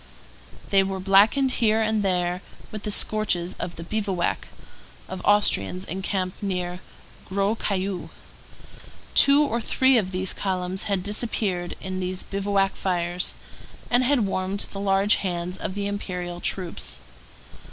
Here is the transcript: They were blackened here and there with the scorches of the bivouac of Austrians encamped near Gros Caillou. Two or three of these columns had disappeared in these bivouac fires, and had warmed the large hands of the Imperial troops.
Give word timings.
They 0.69 0.81
were 0.81 0.99
blackened 0.99 1.51
here 1.61 1.79
and 1.79 2.01
there 2.01 2.41
with 2.71 2.81
the 2.81 2.89
scorches 2.89 3.53
of 3.59 3.75
the 3.75 3.83
bivouac 3.83 4.47
of 5.07 5.21
Austrians 5.23 5.85
encamped 5.85 6.41
near 6.41 6.79
Gros 7.27 7.55
Caillou. 7.59 8.09
Two 9.13 9.43
or 9.43 9.61
three 9.61 9.99
of 9.99 10.09
these 10.11 10.33
columns 10.33 10.85
had 10.85 11.03
disappeared 11.03 11.75
in 11.79 11.99
these 11.99 12.23
bivouac 12.23 12.75
fires, 12.75 13.35
and 13.91 14.03
had 14.03 14.25
warmed 14.25 14.61
the 14.71 14.79
large 14.79 15.17
hands 15.17 15.59
of 15.59 15.75
the 15.75 15.85
Imperial 15.85 16.41
troops. 16.41 16.97